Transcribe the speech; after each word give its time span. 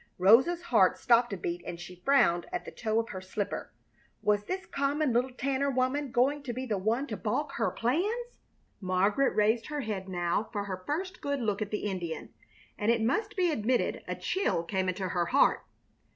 Rosa's 0.17 0.63
heart 0.63 0.97
stopped 0.97 1.31
a 1.31 1.37
beat 1.37 1.61
and 1.63 1.79
she 1.79 2.01
frowned 2.03 2.47
at 2.51 2.65
the 2.65 2.71
toe 2.71 2.99
of 2.99 3.09
her 3.09 3.21
slipper. 3.21 3.71
Was 4.23 4.45
this 4.45 4.65
common 4.65 5.13
little 5.13 5.29
Tanner 5.29 5.69
woman 5.69 6.11
going 6.11 6.41
to 6.41 6.53
be 6.53 6.65
the 6.65 6.79
one 6.79 7.05
to 7.05 7.15
balk 7.15 7.51
her 7.57 7.69
plans? 7.69 8.39
Margaret 8.79 9.35
raised 9.35 9.67
her 9.67 9.81
head 9.81 10.09
now 10.09 10.49
for 10.51 10.63
her 10.63 10.81
first 10.87 11.21
good 11.21 11.39
look 11.39 11.61
at 11.61 11.69
the 11.69 11.85
Indian, 11.85 12.33
and 12.79 12.89
it 12.89 13.03
must 13.03 13.35
be 13.35 13.51
admitted 13.51 14.03
a 14.07 14.15
chill 14.15 14.63
came 14.63 14.89
into 14.89 15.09
her 15.09 15.27
heart. 15.27 15.63